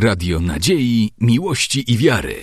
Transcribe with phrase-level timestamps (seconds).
[0.00, 2.34] Radio Nadziei, Miłości i Wiary.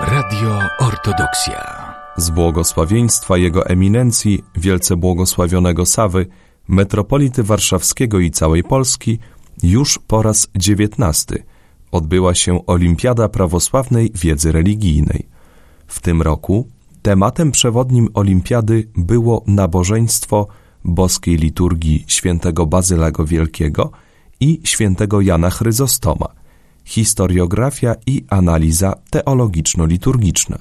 [0.00, 1.94] Radio Ortodoksja.
[2.16, 6.26] Z błogosławieństwa Jego Eminencji, wielce błogosławionego Sawy,
[6.68, 9.18] metropolity warszawskiego i całej Polski,
[9.62, 11.42] już po raz dziewiętnasty
[11.92, 15.37] odbyła się Olimpiada Prawosławnej Wiedzy Religijnej.
[15.88, 16.68] W tym roku
[17.02, 20.46] tematem przewodnim Olimpiady było nabożeństwo
[20.84, 23.90] boskiej liturgii świętego Bazylego Wielkiego
[24.40, 26.26] i świętego Jana Chryzostoma,
[26.84, 30.58] historiografia i analiza teologiczno-liturgiczna.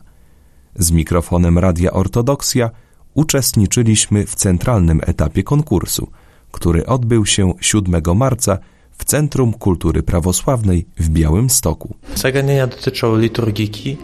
[0.76, 2.70] Z mikrofonem Radia Ortodoksja
[3.14, 6.08] uczestniczyliśmy w centralnym etapie konkursu,
[6.52, 8.58] który odbył się 7 marca
[8.98, 11.96] w Centrum Kultury Prawosławnej w Białymstoku.
[12.16, 13.98] Zagadnienia dotyczą liturgiki,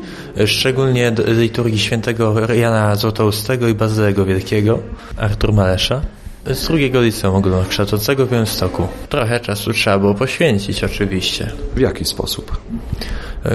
[0.46, 4.80] szczególnie liturgii świętego Jana Złotoustego i Bazylego Wielkiego,
[5.18, 6.02] Artur Malesza,
[6.46, 8.88] z drugiego liceum ogólnokształcącego w Białymstoku.
[9.10, 11.52] Trochę czasu trzeba było poświęcić oczywiście.
[11.76, 12.58] W jaki sposób?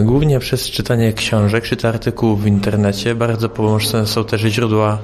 [0.03, 3.15] Głównie przez czytanie książek, czy artykułów w internecie.
[3.15, 4.99] Bardzo pomocne są też źródła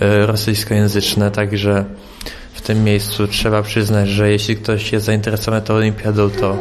[0.00, 1.84] e, rosyjskojęzyczne, także
[2.66, 6.56] tym miejscu trzeba przyznać, że jeśli ktoś jest zainteresowany tą olimpiadą, to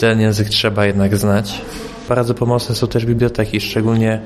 [0.00, 1.60] ten język trzeba jednak znać.
[2.08, 4.20] Bardzo pomocne są też biblioteki, szczególnie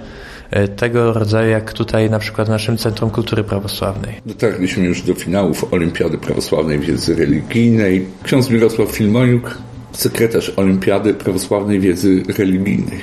[0.50, 4.14] e, tego rodzaju jak tutaj na przykład w naszym Centrum Kultury Prawosławnej.
[4.26, 8.06] Dotarliśmy już do finałów Olimpiady Prawosławnej Wiedzy Religijnej.
[8.22, 9.58] Ksiądz Mirosław Filmoniuk,
[9.92, 13.02] sekretarz Olimpiady Prawosławnej Wiedzy Religijnej.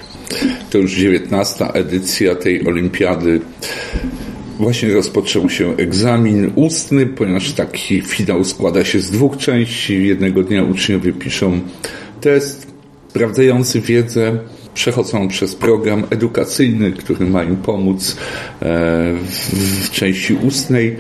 [0.70, 3.42] To już dziewiętnasta edycja tej olimpiady.
[4.60, 10.08] Właśnie rozpoczął się egzamin ustny, ponieważ taki finał składa się z dwóch części.
[10.08, 11.60] Jednego dnia uczniowie piszą
[12.22, 12.68] test
[13.10, 14.40] sprawdzający wiedzę,
[14.74, 18.18] przechodzą przez program edukacyjny, który ma im pomóc
[18.62, 18.66] e,
[19.84, 20.98] w części ustnej.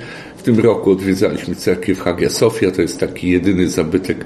[0.49, 4.25] Tym roku odwiedzaliśmy cerkiew Hagia Sofia, to jest taki jedyny zabytek,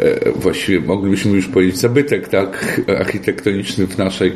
[0.00, 4.32] e, właściwie moglibyśmy już powiedzieć zabytek, tak, architektoniczny w naszej,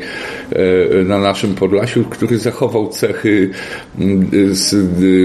[0.51, 3.51] e, na naszym Podlasiu, który zachował cechy
[3.99, 4.71] mm, z,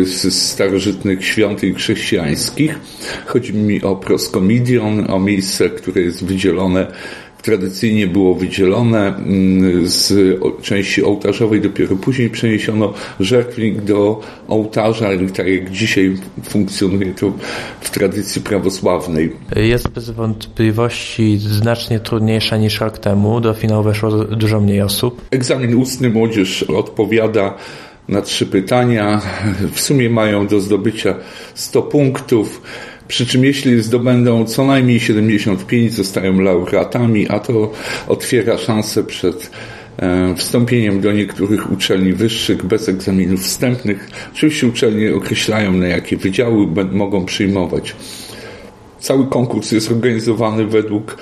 [0.10, 2.80] z starożytnych świątyń chrześcijańskich.
[3.26, 6.88] Chodzi mi o proskomidion, o miejsce, które jest wydzielone
[7.42, 10.14] tradycyjnie było wydzielone mm, z
[10.62, 17.34] części ołtarzowej, dopiero później przeniesiono żertwnik do ołtarza, tak jak dzisiaj funkcjonuje to
[17.82, 19.32] w tradycji prawosławnej.
[19.56, 23.42] Jest bez wątpliwości znacznie trudniejsza niż rok temu.
[23.42, 25.22] Do finału weszło dużo mniej osób.
[25.32, 27.54] Egzamin ustny młodzież odpowiada
[28.08, 29.22] na trzy pytania.
[29.74, 31.16] W sumie mają do zdobycia
[31.54, 32.62] 100 punktów.
[33.08, 37.72] Przy czym jeśli zdobędą co najmniej 75, zostają laureatami, a to
[38.08, 39.52] otwiera szansę przed
[39.98, 44.10] e, wstąpieniem do niektórych uczelni wyższych bez egzaminów wstępnych.
[44.34, 47.96] Oczywiście uczelnie określają, na jakie wydziały mogą przyjmować.
[49.00, 51.18] Cały konkurs jest organizowany według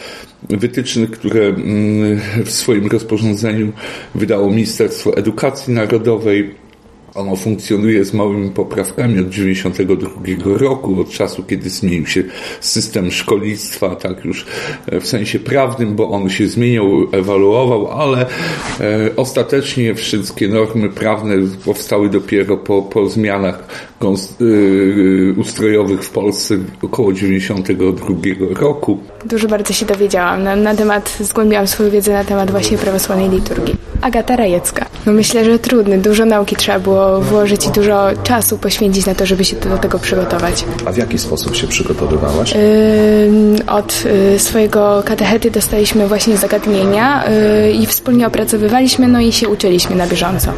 [0.49, 3.71] wytycznych, które mm, w swoim rozporządzeniu
[4.15, 6.64] wydało Ministerstwo Edukacji Narodowej.
[7.15, 12.23] Ono funkcjonuje z małymi poprawkami od 1992 roku, od czasu, kiedy zmienił się
[12.61, 14.45] system szkolnictwa, tak już
[14.87, 21.35] e, w sensie prawnym, bo on się zmieniał, ewaluował, ale e, ostatecznie wszystkie normy prawne
[21.65, 23.67] powstały dopiero po, po zmianach
[25.37, 28.97] ustrojowych w Polsce około 1992 roku.
[29.25, 33.75] Dużo bardzo się dowiedziałam na, na temat, zgłębiłam swoją wiedzę na temat właśnie prawosławnej liturgii.
[34.01, 34.85] Agata Rajecka.
[35.05, 39.25] No myślę, że trudny, dużo nauki trzeba było włożyć i dużo czasu poświęcić na to,
[39.25, 40.65] żeby się do tego przygotować.
[40.85, 42.53] A w jaki sposób się przygotowywałaś?
[42.53, 49.49] Yy, od yy, swojego katechety dostaliśmy właśnie zagadnienia yy, i wspólnie opracowywaliśmy, no i się
[49.49, 50.51] uczyliśmy na bieżąco.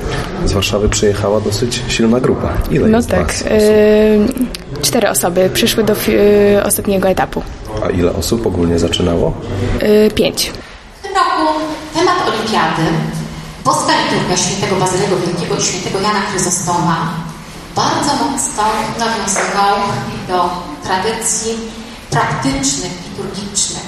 [0.45, 2.53] Z Warszawy przyjechała dosyć silna grupa.
[2.71, 3.51] Ile no jest tak.
[3.51, 7.43] Yy, cztery osoby przyszły do yy, ostatniego etapu.
[7.85, 9.33] A ile osób ogólnie zaczynało?
[9.81, 10.51] Yy, pięć.
[10.99, 11.59] W tym roku
[11.93, 12.83] temat olimpiady
[13.65, 17.13] Boska liturgia świętego Bazylego Wielkiego i świętego Jana Chryzostoma
[17.75, 18.63] bardzo mocno
[18.99, 19.75] nawiązywał
[20.27, 20.49] do
[20.83, 21.57] tradycji
[22.09, 23.87] praktycznych, liturgicznych.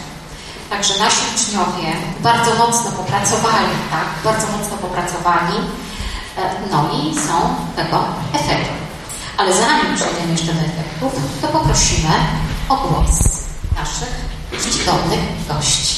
[0.69, 1.87] Także nasi uczniowie
[2.23, 5.57] bardzo mocno popracowali, tak, bardzo mocno popracowali,
[6.37, 7.35] e, no i są
[7.75, 7.97] tego
[8.33, 8.88] efekty.
[9.39, 12.09] Ale zanim przejdziemy jeszcze do efektów, to poprosimy
[12.69, 13.19] o głos
[13.75, 14.13] naszych
[14.59, 15.95] czcigodnych gości.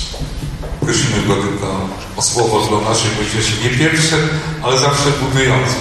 [0.82, 3.64] Prosimy go tylko o słowo dla naszej młodzieży.
[3.64, 4.16] Nie pierwsze,
[4.64, 5.76] ale zawsze budujące.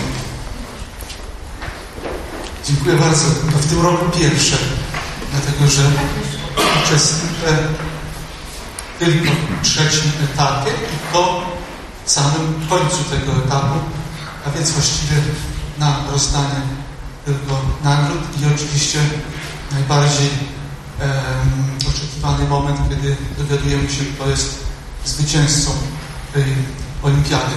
[2.67, 3.25] Dziękuję bardzo.
[3.53, 4.57] To w tym roku pierwsze,
[5.31, 5.83] dlatego że
[6.85, 7.59] uczestniczę
[8.99, 9.31] tylko
[9.63, 11.43] w trzecim etapie i po
[12.07, 13.79] samym końcu tego etapu
[14.47, 15.17] a więc właściwie
[15.79, 16.80] na rozdanie
[17.31, 18.99] tylko nagród i oczywiście
[19.73, 20.31] najbardziej
[21.01, 21.09] um,
[21.89, 24.59] oczekiwany moment, kiedy dowiadujemy się, kto jest
[25.05, 25.71] zwycięzcą
[26.35, 26.45] tej
[27.03, 27.55] olimpiady.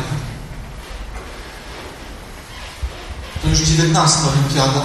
[3.42, 4.82] To już 19 olimpiada.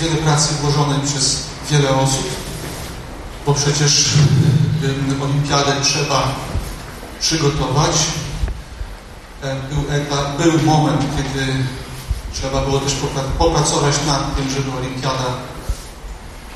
[0.00, 2.26] Wiele pracy włożonej przez wiele osób,
[3.46, 4.04] bo przecież
[5.22, 6.34] olimpiadę trzeba
[7.20, 7.96] przygotować.
[9.42, 11.46] Był, etap, był moment, kiedy
[12.40, 12.96] trzeba było też
[13.38, 15.24] popracować nad tym, żeby olimpiada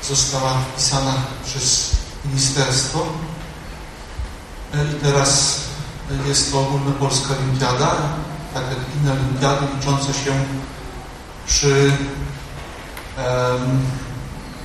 [0.03, 1.13] została wpisana
[1.45, 1.91] przez
[2.25, 2.99] ministerstwo.
[4.73, 5.59] I teraz
[6.27, 7.95] jest to ogólnopolska olimpiada,
[8.53, 10.45] tak jak inne olimpiady liczące się
[11.47, 11.91] przy
[13.17, 13.85] um,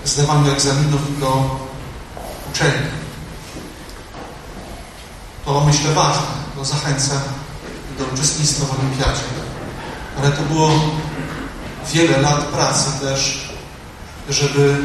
[0.04, 1.58] zdawaniu egzaminów do
[2.50, 2.90] uczelni.
[5.44, 6.26] To myślę ważne,
[6.56, 7.20] to zachęca
[7.98, 9.22] do uczestnictwa w olimpiadzie.
[10.18, 10.70] Ale to było
[11.92, 13.48] wiele lat pracy też,
[14.28, 14.76] żeby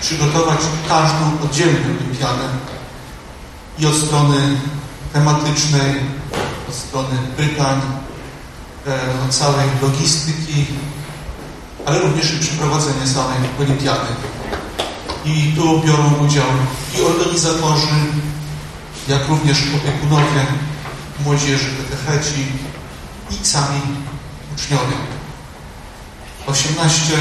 [0.00, 0.58] przygotować
[0.88, 2.48] każdą oddzielną olimpiadę
[3.78, 4.36] i od strony
[5.12, 5.94] tematycznej,
[6.68, 7.80] od strony pytań,
[8.86, 10.66] e, od całej logistyki,
[11.86, 14.08] ale również i przeprowadzenie samej olimpiady.
[15.24, 16.46] I tu biorą udział
[16.98, 17.94] i organizatorzy,
[19.08, 20.46] jak również opiekunowie
[21.24, 22.46] młodzieży, katecheci
[23.30, 23.80] i sami
[24.54, 25.13] uczniowie.
[26.46, 27.14] 18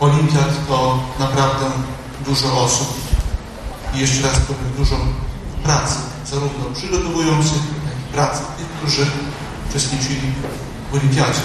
[0.00, 1.66] olimpiad to naprawdę
[2.26, 2.88] dużo osób.
[3.94, 4.96] I jeszcze raz powiem, dużo
[5.62, 5.94] pracy,
[6.30, 9.06] zarówno przygotowujących, jak i pracy tych, którzy
[9.70, 10.32] uczestniczyli
[10.92, 11.40] w olimpiadzie.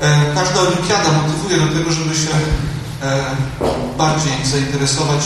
[0.00, 2.30] E, każda olimpiada motywuje do tego, żeby się
[3.02, 3.24] e,
[3.98, 5.20] bardziej zainteresować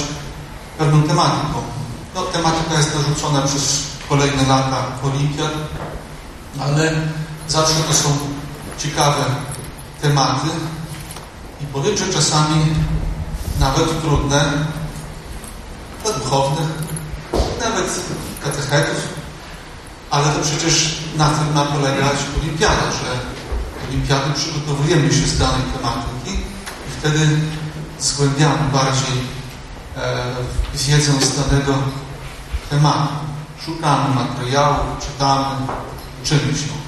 [0.79, 1.62] pewną tematyką.
[2.15, 5.53] No, tematyka jest narzucona przez kolejne lata olimpiad,
[6.61, 6.93] ale
[7.49, 8.09] zawsze to są
[8.79, 9.25] ciekawe
[10.02, 10.49] tematy
[11.61, 12.75] i porycze czasami
[13.61, 14.44] nawet trudne
[16.02, 16.69] dla duchownych,
[17.61, 18.00] nawet
[18.44, 19.08] katechetów,
[20.11, 23.19] ale to przecież na tym ma polegać olimpiada, że
[23.88, 26.41] olimpiady przygotowujemy się z danej tematyki
[26.88, 27.41] i wtedy
[28.00, 29.19] zgłębiamy bardziej
[29.96, 30.26] e,
[30.75, 31.75] wiedzę z danego
[32.70, 33.14] tematu.
[33.64, 35.56] Szukamy materiału, czytamy,
[36.23, 36.80] uczymy się.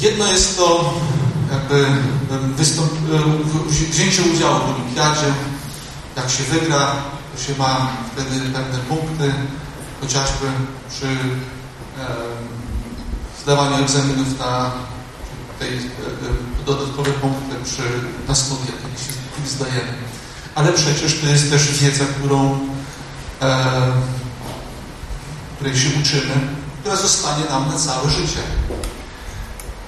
[0.00, 0.94] Jedno jest to
[1.52, 1.86] jakby
[2.56, 2.90] wystąp,
[3.68, 5.34] wzięcie udziału w olimpiadzie.
[6.16, 6.92] Jak się wygra,
[7.34, 9.32] to się ma wtedy pewne punkty,
[10.00, 10.46] chociażby
[10.90, 11.16] przy e,
[13.42, 14.70] zdawaniu egzaminów na
[15.58, 15.80] tej, e,
[16.66, 17.82] dodatkowe punkty przy,
[18.28, 19.92] na studiach, kiedy się zdajemy.
[20.54, 22.58] Ale przecież to jest też wiedza, którą
[23.42, 23.92] e,
[25.56, 26.34] której się uczymy,
[26.80, 28.40] która zostanie nam na całe życie.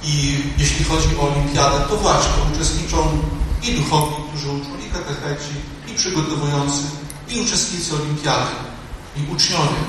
[0.03, 3.19] I jeśli chodzi o olimpiadę, to właśnie uczestniczą
[3.63, 5.55] i duchowni, którzy uczą, i katecheci,
[5.89, 6.83] i przygotowujący,
[7.29, 8.51] i uczestnicy olimpiady,
[9.17, 9.81] i uczniowie.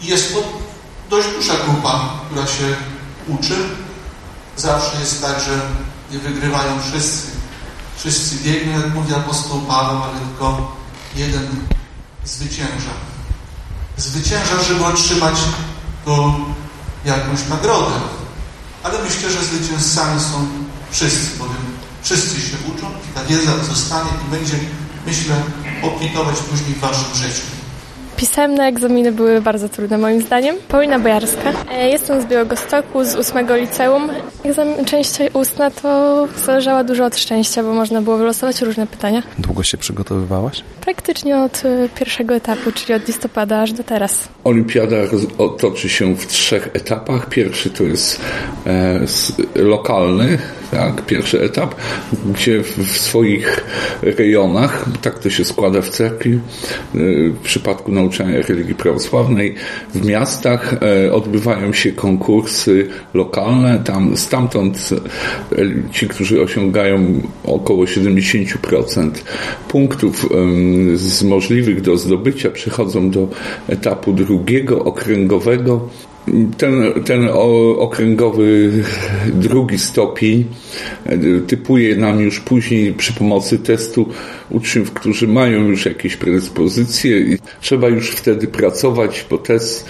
[0.00, 0.42] I jest to
[1.10, 2.76] dość duża grupa, która się
[3.28, 3.56] uczy.
[4.56, 5.60] Zawsze jest tak, że
[6.10, 7.30] nie wygrywają wszyscy.
[7.96, 10.76] Wszyscy biegną, jak mówi apostoł Paweł, ale tylko
[11.16, 11.64] jeden
[12.24, 12.94] zwycięża.
[13.96, 15.36] Zwycięża, żeby otrzymać
[16.04, 16.44] tą
[17.04, 17.90] jakąś nagrodę.
[18.82, 20.48] Ale myślę, że zwycięzcami są
[20.90, 21.56] wszyscy, bowiem
[22.02, 24.54] wszyscy się uczą i ta wiedza zostanie i będzie,
[25.06, 25.42] myślę,
[25.82, 27.59] opitować później w waszym życiu.
[28.20, 30.56] Pisemne egzaminy były bardzo trudne moim zdaniem.
[30.68, 31.52] Paulina Bojarska.
[31.72, 34.08] E, jestem z Białegostoku, z ósmego liceum.
[34.44, 39.22] Egzamin, część ustna to zależała dużo od szczęścia, bo można było wylosować różne pytania.
[39.38, 40.64] Długo się przygotowywałaś?
[40.80, 44.28] Praktycznie od e, pierwszego etapu, czyli od listopada aż do teraz.
[44.44, 44.96] Olimpiada
[45.58, 47.28] toczy się w trzech etapach.
[47.28, 48.20] Pierwszy to jest
[48.66, 49.00] e,
[49.62, 50.38] lokalny,
[50.70, 51.74] tak, pierwszy etap,
[52.34, 53.64] gdzie w swoich
[54.02, 56.38] rejonach, tak to się składa w cerkwi, e,
[57.28, 59.54] w przypadku nauczania religii prawosławnej,
[59.94, 65.56] w miastach e, odbywają się konkursy lokalne, tam stamtąd e,
[65.92, 69.10] ci, którzy osiągają około 70%
[69.68, 70.28] punktów
[70.94, 73.28] z możliwych do zdobycia, przechodzą do
[73.68, 75.88] etapu drugiego, okręgowego,
[76.56, 77.28] ten, ten
[77.78, 78.72] okręgowy
[79.34, 80.44] drugi stopień
[81.06, 84.08] e, typuje nam już później przy pomocy testu
[84.50, 89.86] uczniów, którzy mają już jakieś predyspozycje i trzeba już wtedy pracować, bo test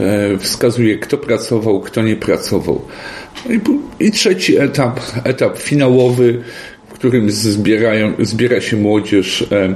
[0.00, 2.82] e, wskazuje, kto pracował, kto nie pracował.
[4.00, 6.42] I, trzeci etap, etap finałowy,
[6.98, 9.74] którym zbierają, zbiera się młodzież e,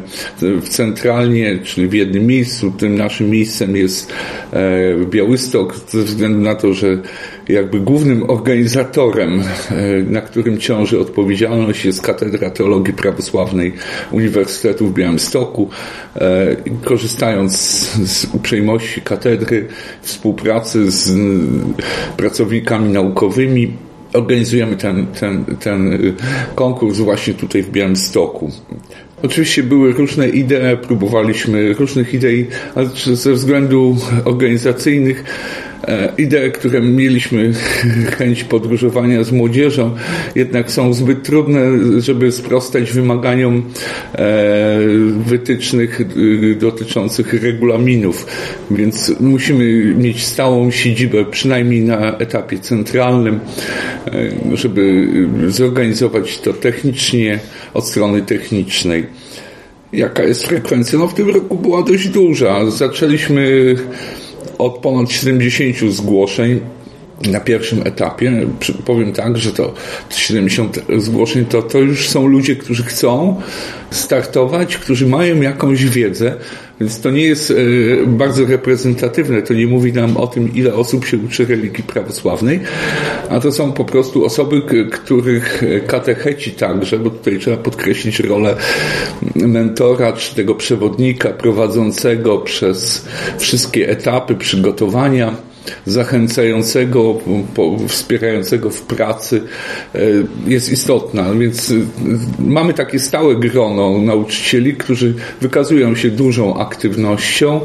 [0.61, 2.73] w centralnie, czyli w jednym miejscu.
[2.79, 4.13] Tym naszym miejscem jest
[4.53, 6.99] e, Białystok, ze względu na to, że
[7.49, 9.43] jakby głównym organizatorem,
[10.07, 13.73] na którym ciąży odpowiedzialność jest Katedra Teologii Prawosławnej
[14.11, 15.71] Uniwersytetu w Białymstoku.
[16.85, 17.57] Korzystając
[18.07, 19.67] z uprzejmości katedry,
[20.03, 21.13] współpracy z
[22.17, 23.73] pracownikami naukowymi,
[24.13, 26.15] organizujemy ten, ten, ten y,
[26.55, 28.51] konkurs właśnie tutaj w Białymstoku.
[29.23, 35.25] Oczywiście były różne idee, próbowaliśmy różnych idei, ale ze względu organizacyjnych
[36.19, 37.53] idee, które mieliśmy
[38.19, 39.91] chęć podróżowania z młodzieżą,
[40.35, 41.61] jednak są zbyt trudne,
[41.99, 43.63] żeby sprostać wymaganiom
[44.15, 44.79] e,
[45.27, 48.27] wytycznych e, dotyczących regulaminów,
[48.71, 53.41] więc musimy mieć stałą siedzibę, przynajmniej na etapie centralnym,
[54.53, 55.09] żeby
[55.49, 57.39] zorganizować to technicznie,
[57.75, 59.07] od strony technicznej.
[59.93, 60.99] Jaka jest frekwencja?
[60.99, 62.71] No w tym roku była dość duża.
[62.71, 63.75] Zaczęliśmy
[64.63, 66.61] od ponad 70 zgłoszeń
[67.31, 68.47] na pierwszym etapie.
[68.85, 69.75] Powiem tak, że to
[70.11, 73.41] 70 zgłoszeń to, to już są ludzie, którzy chcą
[73.91, 76.35] startować, którzy mają jakąś wiedzę,
[76.81, 77.55] więc to nie jest e,
[78.07, 82.61] bardzo reprezentatywne, to nie mówi nam o tym, ile osób się uczy religii prawosławnej,
[83.29, 88.57] a to są po prostu osoby, których katecheci także, bo tutaj trzeba podkreślić rolę
[89.35, 93.05] mentora, czy tego przewodnika prowadzącego przez
[93.39, 95.52] wszystkie etapy przygotowania
[95.87, 97.19] zachęcającego,
[97.89, 99.43] wspierającego w pracy
[99.95, 100.01] e,
[100.47, 101.35] jest istotna.
[101.35, 101.75] Więc e,
[102.39, 107.61] mamy takie stałe grono nauczycieli, którzy wykazują się dużą aktywnością,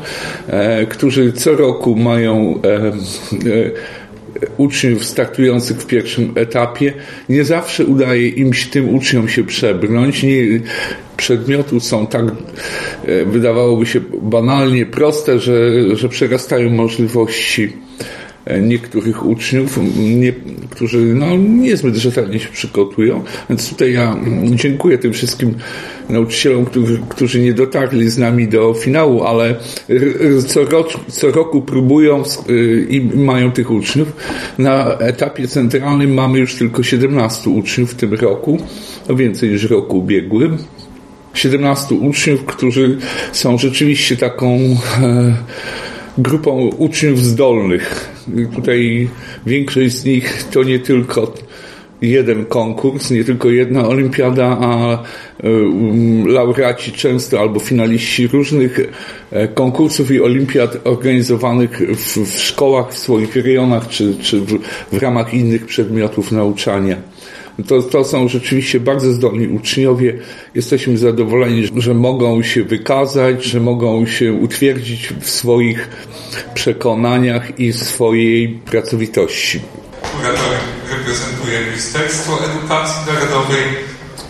[0.48, 2.60] e, którzy co roku mają
[4.58, 6.94] uczniów startujących w pierwszym etapie.
[7.30, 10.24] Nie zawsze udaje im się tym uczniom się przebrnąć.
[10.24, 10.60] Nie,
[11.18, 12.26] przedmiotu są tak,
[13.26, 17.74] wydawałoby się banalnie proste, że, że przerastają możliwości
[18.62, 20.34] niektórych uczniów, nie,
[20.70, 23.24] którzy no, niezbyt rzetelnie się przygotują.
[23.50, 24.16] Więc tutaj ja
[24.56, 25.56] dziękuję tym wszystkim
[26.10, 29.56] nauczycielom, którzy, którzy nie dotarli z nami do finału, ale
[30.48, 34.14] co, rocz, co roku próbują y, i mają tych uczniów.
[34.58, 38.58] Na etapie centralnym mamy już tylko 17 uczniów w tym roku,
[39.10, 40.58] no więcej niż roku ubiegłym.
[41.34, 42.98] 17 uczniów, którzy
[43.32, 44.78] są rzeczywiście taką e,
[46.18, 48.17] grupą uczniów zdolnych.
[48.56, 49.10] Tutaj
[49.46, 51.34] większość z nich to nie tylko
[52.02, 55.00] jeden konkurs, nie tylko jedna olimpiada, a e,
[56.28, 58.80] laureaci często albo finaliści różnych
[59.32, 64.60] e, konkursów i olimpiad organizowanych w, w szkołach, w swoich rejonach czy, czy w,
[64.92, 66.98] w ramach innych przedmiotów nauczania.
[67.68, 70.18] To, to są rzeczywiście bardzo zdolni uczniowie.
[70.56, 75.90] Jesteśmy zadowoleni, że mogą się wykazać, że mogą się utwierdzić w swoich
[76.54, 79.62] przekonaniach i swojej pracowitości.
[80.02, 80.52] Kurator
[80.92, 83.64] reprezentuje Ministerstwo Edukacji Narodowej,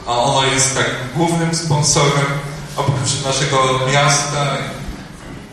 [0.05, 2.25] a ono jest tak głównym sponsorem
[2.77, 4.57] oprócz naszego miasta.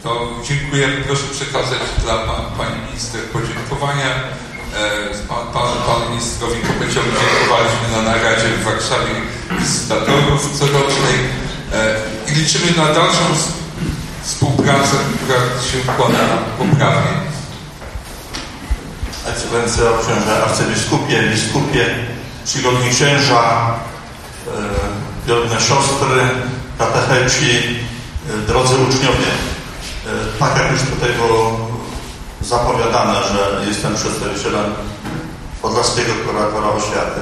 [0.03, 0.89] To dziękuję.
[1.07, 2.19] Proszę przekazać dla
[2.59, 4.11] pani minister podziękowania
[4.75, 9.15] Pan, pan, panu ministrowi Kopeciowi dziękowaliśmy na naradzie w Warszawie
[9.61, 11.15] wizytatorów corocznej
[11.73, 11.97] e,
[12.29, 13.25] i liczymy na dalszą
[14.23, 16.19] współpracę, która się układa
[16.59, 17.13] poprawnie.
[19.27, 21.87] Ekscelencjo księże arcybiskupie, biskupie,
[22.47, 23.75] czcigodni księża,
[24.47, 24.51] e,
[25.27, 26.21] wielne siostry,
[26.79, 27.77] katecheci,
[28.31, 29.31] e, drodzy uczniowie.
[30.39, 31.74] Tak jak już tutaj było
[32.45, 34.75] zapowiadane, że jestem przedstawicielem
[35.63, 37.21] Podlaskiego Kuratora Oświaty.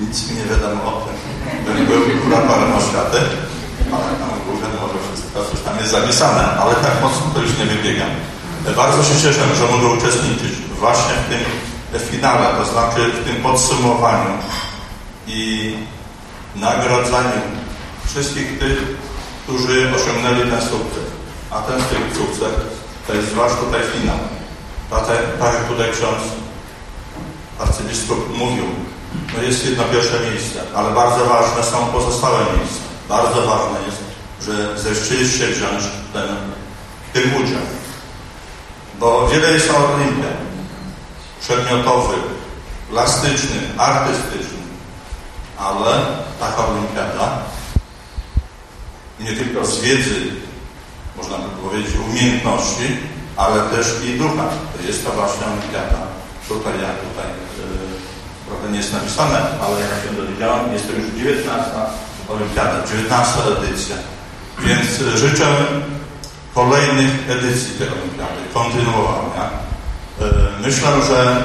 [0.00, 1.16] Nic mi nie wiadomo o tym,
[1.76, 3.18] nie byłem kuratorem oświaty,
[3.92, 7.64] ale tam górze może wszystko coś tam jest zapisane, ale tak mocno to już nie
[7.64, 8.10] wybiegam.
[8.76, 11.42] Bardzo się cieszę, że mogę uczestniczyć właśnie w tym
[12.00, 14.30] finale, to znaczy w tym podsumowaniu
[15.26, 15.74] i
[16.56, 17.40] nagradzaniu
[18.06, 18.78] wszystkich tych,
[19.42, 21.06] którzy osiągnęli ten sukces.
[21.50, 21.80] A ten
[22.18, 22.52] sukces
[23.06, 24.18] to jest zwłaszcza tutaj finał.
[24.90, 26.22] Jak tutaj ksiądz
[27.58, 28.64] arcybiskup mówił,
[29.36, 32.80] no jest jedno pierwsze miejsce, ale bardzo ważne są pozostałe miejsca.
[33.08, 33.98] Bardzo ważne jest,
[34.42, 36.28] że zechcieliście wziąć ten,
[37.12, 37.62] tym udział.
[39.00, 40.28] Bo wiele jest na Olimpie.
[41.40, 42.14] Przedmiotowy,
[42.90, 44.58] plastyczny, artystyczny.
[45.58, 46.06] Ale
[46.40, 47.38] taka olimpiada
[49.20, 50.14] nie tylko z wiedzy,
[51.16, 52.96] można by powiedzieć, umiejętności,
[53.38, 54.44] ale też i ducha.
[54.86, 56.00] Jest to właśnie olimpiada.
[56.48, 61.06] Tutaj ja tutaj y, trochę nie jest napisane, ale jak się dowiedziałem, jest to już
[61.16, 61.70] 19
[62.28, 63.96] olimpiada, 19 edycja.
[64.58, 65.46] Więc e, życzę
[66.54, 69.44] kolejnych edycji tej olimpiady, kontynuowania.
[70.20, 70.24] E,
[70.66, 71.44] myślę, że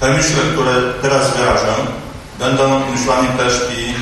[0.00, 1.74] te myśli, które teraz wyrażę,
[2.38, 3.94] będą myślami też i,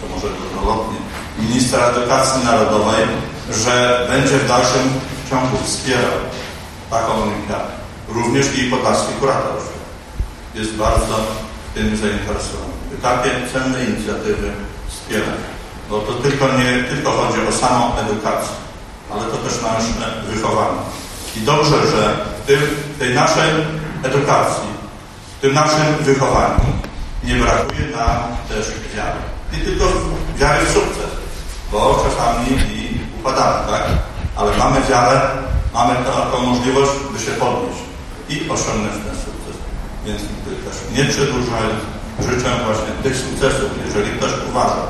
[0.00, 1.00] to może chronologicznie,
[1.38, 3.06] ministra edukacji narodowej,
[3.50, 6.18] że będzie w dalszym ciągu wspierał
[6.90, 7.72] taką olimpiadę.
[8.08, 9.56] Również i podlaski kurator
[10.54, 11.16] jest bardzo
[11.74, 12.72] tym zainteresowany.
[13.02, 14.50] Takie cenne inicjatywy
[14.88, 15.32] wspiera.
[15.90, 18.56] Bo to tylko nie tylko chodzi o samą edukację,
[19.10, 20.78] ale to też nasze wychowanie.
[21.36, 22.60] I dobrze, że w, tym,
[22.94, 23.50] w tej naszej
[24.02, 24.68] edukacji,
[25.38, 26.60] w tym naszym wychowaniu
[27.24, 28.18] nie brakuje nam
[28.48, 28.66] też
[28.96, 29.20] wiary.
[29.52, 29.84] Nie tylko
[30.36, 31.10] wiary w sukces,
[31.72, 33.82] bo czasami i upadamy, tak?
[34.36, 35.20] Ale mamy wiarę,
[35.74, 37.80] mamy taką możliwość, by się podnieść
[38.28, 39.56] i osiągnąć ten sukces.
[40.04, 40.22] Więc
[40.64, 41.80] też nie przedłużając,
[42.20, 44.82] życzę właśnie tych sukcesów, jeżeli ktoś uważa,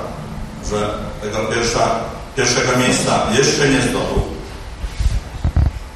[0.71, 1.91] że tego pierwsza,
[2.37, 4.23] pierwszego miejsca jeszcze nie zdobył,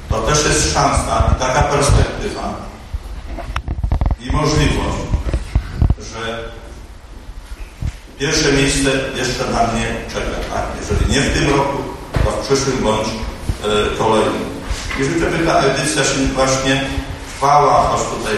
[0.09, 2.53] to też jest szansa i taka perspektywa
[4.19, 5.01] i możliwość,
[5.99, 6.49] że
[8.19, 10.63] pierwsze miejsce jeszcze na mnie czeka, tak?
[10.79, 11.77] Jeżeli nie w tym roku,
[12.25, 13.07] to w przyszłym bądź
[13.97, 14.51] kolejnym.
[14.99, 16.85] I życzę, by ta edycja się właśnie
[17.35, 18.35] trwała, choć tutaj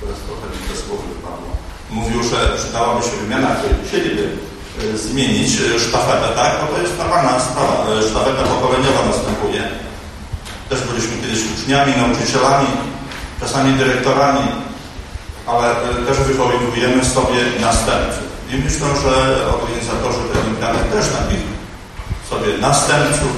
[0.00, 1.50] teraz trochę mi te słowo wypadło.
[1.98, 4.24] Mówił, że przydałaby się wymiana, której chcieliby
[4.82, 6.52] y, zmienić y, sztafetę, tak?
[6.60, 7.76] Bo to jest normalna sprawa.
[8.10, 9.62] Sztafeta pokoleniowa następuje.
[10.68, 12.68] Też byliśmy kiedyś uczniami, nauczycielami,
[13.40, 14.46] czasami dyrektorami,
[15.46, 15.66] ale
[16.06, 18.28] też wychowujemy sobie następców.
[18.50, 19.12] I myślę, że
[19.54, 21.44] organizatorzy tej olimpiady też takich
[22.34, 23.32] sobie następców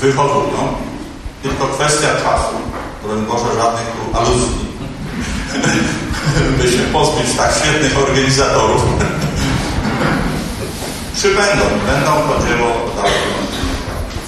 [0.00, 0.74] wychowują.
[1.42, 2.54] Tylko kwestia czasu,
[3.02, 4.66] broń Boże żadnych tu aluzji,
[6.58, 8.82] by się pozbyć tak świetnych organizatorów.
[11.16, 13.22] Przybędą, będą to dzieło dalej.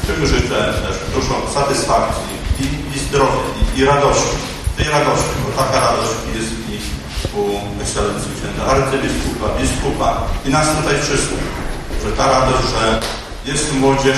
[0.06, 3.40] Czym życzę też dużo satysfakcji i, i zdrowia,
[3.76, 4.36] i, i radości.
[4.76, 6.76] Tej radości, bo taka radość jest i
[7.38, 7.42] u
[7.82, 10.10] ekscelencji księdza arcybiskupa, biskupa
[10.46, 11.46] i nas tutaj wszystkich,
[12.04, 13.00] że ta radość, że
[13.46, 14.16] jest młodzież,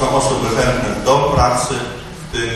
[0.00, 1.74] są osoby chętne do pracy
[2.28, 2.50] w tym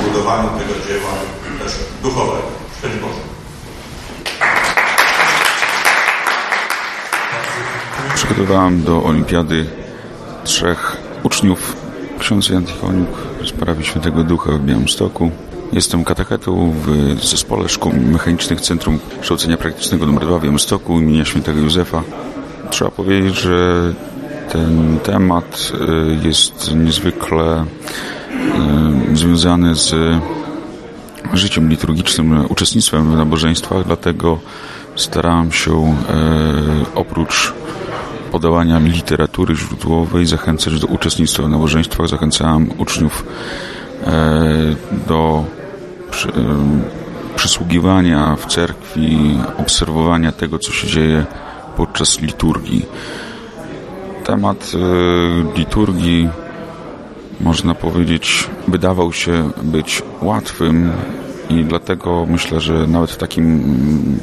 [0.00, 1.10] y, budowaniu tego dzieła
[1.58, 2.42] też duchowego.
[2.78, 3.20] Szczęść Boże.
[8.14, 9.66] Przygotowałem do olimpiady
[10.44, 11.76] trzech uczniów.
[12.18, 13.08] Ksiądz Jan Tichoniuk
[13.46, 15.30] z parafii Świętego Ducha w Białymstoku.
[15.72, 21.60] Jestem katechetą w zespole szkół mechanicznych Centrum Kształcenia Praktycznego nr 2 w Białymstoku imienia Świętego
[21.60, 22.02] Józefa.
[22.70, 23.92] Trzeba powiedzieć, że
[24.52, 25.72] ten temat
[26.22, 27.64] y, jest niezwykle
[29.12, 29.94] y, związany z
[31.32, 34.38] życiem liturgicznym, uczestnictwem w nabożeństwach, dlatego
[34.96, 37.52] starałem się y, oprócz
[38.32, 42.08] podawania literatury źródłowej zachęcać do uczestnictwa w nabożeństwach.
[42.08, 43.24] Zachęcałem uczniów
[45.08, 45.44] do
[47.36, 51.24] przysługiwania w cerkwi, obserwowania tego, co się dzieje
[51.76, 52.86] podczas liturgii.
[54.24, 54.72] Temat
[55.56, 56.28] liturgii,
[57.40, 60.92] można powiedzieć, wydawał się być łatwym
[61.50, 63.60] i dlatego myślę, że nawet w takim,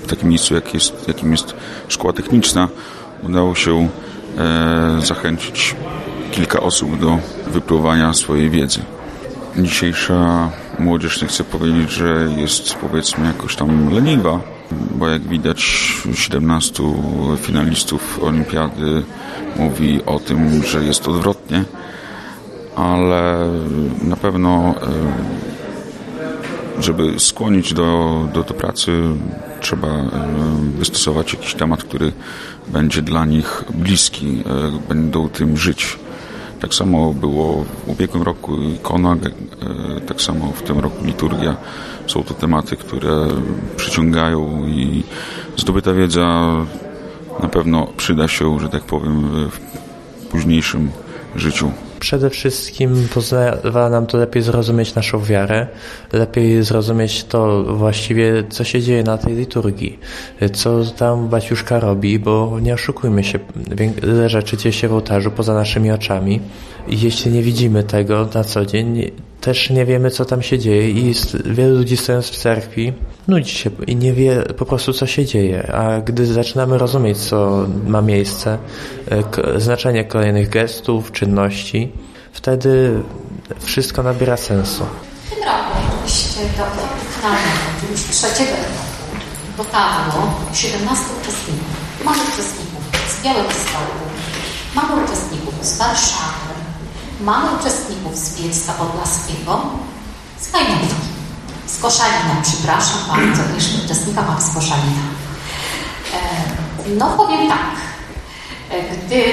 [0.04, 1.56] w takim miejscu, jak jest, jakim jest
[1.88, 2.68] szkoła techniczna,
[3.24, 3.90] udało się
[4.38, 5.76] e, zachęcić
[6.32, 8.80] kilka osób do wypróbowania swojej wiedzy.
[9.58, 14.40] Dzisiejsza młodzież, nie chcę powiedzieć, że jest powiedzmy jakoś tam leniwa,
[14.96, 15.62] bo jak widać
[16.14, 16.84] 17
[17.38, 19.04] finalistów olimpiady
[19.56, 21.64] mówi o tym, że jest odwrotnie,
[22.76, 23.50] ale
[24.04, 24.76] na pewno
[26.80, 29.02] żeby skłonić do, do, do pracy
[29.62, 29.88] trzeba
[30.78, 32.12] wystosować jakiś temat, który
[32.68, 34.44] będzie dla nich bliski,
[34.90, 36.00] będą tym żyć.
[36.62, 39.18] Tak samo było w ubiegłym roku ikona,
[40.08, 41.56] tak samo w tym roku liturgia.
[42.08, 43.28] Są to tematy, które
[43.76, 45.04] przyciągają i
[45.58, 46.52] zdobyta wiedza
[47.44, 49.60] na pewno przyda się, że tak powiem, w
[50.32, 50.92] późniejszym
[51.36, 51.72] życiu.
[52.02, 55.68] Przede wszystkim pozwala nam to lepiej zrozumieć naszą wiarę,
[56.14, 60.00] lepiej zrozumieć to właściwie, co się dzieje na tej liturgii,
[60.54, 63.40] co tam Baciuszka robi, bo nie oszukujmy się,
[64.04, 66.40] wiele rzeczy dzieje się w ołtarzu poza naszymi oczami
[66.88, 70.90] i jeśli nie widzimy tego na co dzień, też nie wiemy, co tam się dzieje
[70.90, 71.14] i
[71.46, 72.94] wielu ludzi stojąc w cerkwi
[73.28, 77.66] nudzi się i nie wie po prostu, co się dzieje, a gdy zaczynamy rozumieć, co
[77.88, 78.58] ma miejsce,
[79.58, 81.92] znaczenie kolejnych gestów, czynności,
[82.34, 83.04] wtedy
[83.60, 84.86] wszystko nabiera sensu.
[85.26, 85.44] W tym
[86.60, 87.02] roku
[87.80, 89.18] czyli już trzeciego etapu,
[89.58, 91.66] dotarło 17 uczestników.
[92.06, 94.04] Mamy uczestników z Białegostoku,
[94.76, 96.41] mamy uczestników z Warszawy,
[97.22, 99.62] mamy uczestników z Bielska Podlaskiego,
[100.40, 101.12] z Hajnówki,
[101.66, 105.02] z Koszalina, przepraszam bardzo, jeszcze uczestnika mam z Koszalina.
[106.14, 106.18] E,
[106.98, 107.72] no powiem tak,
[108.70, 109.24] e, gdy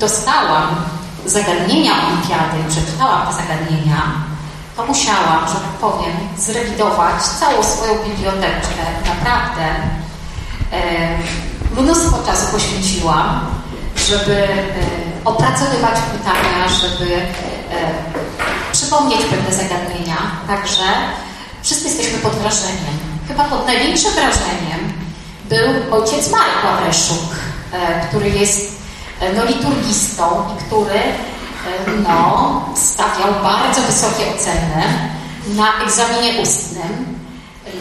[0.00, 0.68] dostałam
[1.26, 4.02] zagadnienia olimpiady, przeczytałam te zagadnienia,
[4.76, 8.82] to musiałam, że tak powiem, zrewidować całą swoją biblioteczkę.
[9.06, 9.64] Naprawdę
[10.72, 11.18] e,
[11.80, 13.40] mnóstwo czasu poświęciłam,
[14.08, 14.48] żeby
[15.28, 17.22] opracowywać pytania, żeby e,
[18.72, 20.16] przypomnieć pewne zagadnienia.
[20.46, 20.84] Także
[21.62, 22.96] wszyscy jesteśmy pod wrażeniem.
[23.28, 24.92] Chyba pod największym wrażeniem
[25.48, 27.28] był ojciec Marek Ławreszuk,
[27.72, 28.72] e, który jest
[29.20, 31.00] e, no, liturgistą i który
[32.08, 34.82] no, stawiał bardzo wysokie oceny
[35.46, 37.18] na egzaminie ustnym.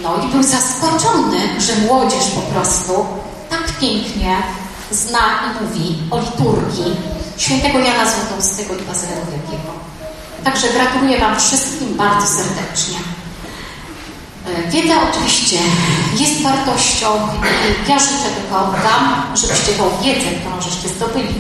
[0.04, 3.06] No i był zaskoczony, że młodzież po prostu
[3.50, 4.38] tak pięknie
[4.92, 9.72] zna i mówi o liturgii świętego Jana Złotowskiego i Bazylego Wielkiego.
[10.44, 12.98] Także gratuluję Wam wszystkim bardzo serdecznie.
[14.70, 15.60] Wiedza oczywiście
[16.20, 17.08] jest wartością
[17.88, 21.36] i ja życzę tylko Wam, żebyście tą wiedzę, którą żeście zdobyli,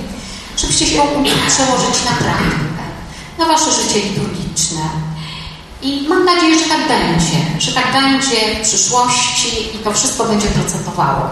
[0.57, 2.83] żebyście się mogli przełożyć na praktykę,
[3.39, 4.81] na Wasze życie liturgiczne.
[5.81, 10.47] I mam nadzieję, że tak będzie, że tak będzie w przyszłości i to wszystko będzie
[10.47, 11.29] procentowało.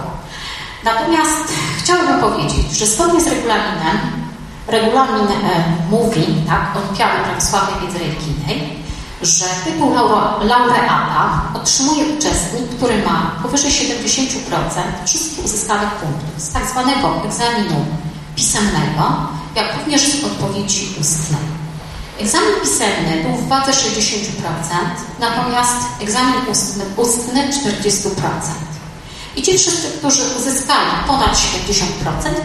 [0.84, 4.25] Natomiast chciałabym powiedzieć, że zgodnie z regulaminem,
[4.68, 8.86] regulamin e, mówi, tak, Olimpiady Prawosławnej Wiedzy Religijnej,
[9.22, 9.94] że tytuł
[10.42, 13.98] laureata otrzymuje uczestnik, który ma powyżej 70%
[15.06, 17.86] wszystkich uzyskanych punktów z tak zwanego egzaminu
[18.36, 19.04] pisemnego,
[19.56, 21.56] jak również z odpowiedzi ustnej.
[22.20, 23.76] Egzamin pisemny był w wadze 60%,
[25.20, 28.12] natomiast egzamin ustny, ustny 40%.
[29.36, 31.76] I ci wszyscy, którzy uzyskali ponad 70%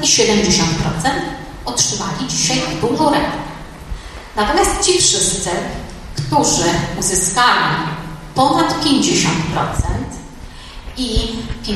[0.03, 0.63] i 70%
[1.65, 3.11] otrzymali dzisiaj tytuł.
[4.37, 5.51] Natomiast ci wszyscy,
[6.17, 6.65] którzy
[6.99, 7.77] uzyskali
[8.35, 9.01] ponad 50%
[10.97, 11.29] i
[11.65, 11.73] 50%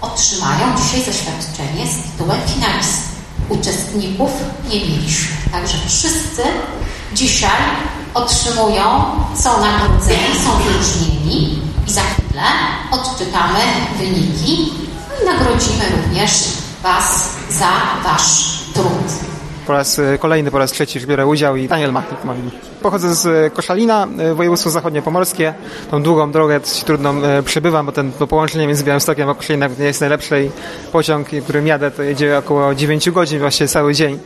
[0.00, 3.12] otrzymają dzisiaj zaświadczenie z tytułem finalisty.
[3.48, 4.30] Uczestników
[4.68, 5.36] nie mieliśmy.
[5.52, 6.42] Także wszyscy
[7.14, 7.60] dzisiaj
[8.14, 9.02] otrzymują,
[9.34, 12.42] są nagrodzeni, są wyróżnieni i za chwilę
[12.90, 13.60] odczytamy
[13.98, 14.72] wyniki
[15.08, 16.30] no i nagrodzimy również
[16.82, 17.70] Was za
[18.04, 19.32] Wasz trud.
[19.66, 22.20] Po raz e, kolejny, po raz trzeci biorę udział i Daniel Machnik
[22.82, 25.54] Pochodzę z e, Koszalina, e, województwo zachodniopomorskie.
[25.90, 27.14] Tą długą drogę trudną
[27.44, 30.36] przebywam, bo ten, to połączenie między Białymstokiem a Koszalinem nie jest najlepsze
[30.92, 34.18] pociąg, którym jadę, to jedzie około 9 godzin, właśnie cały dzień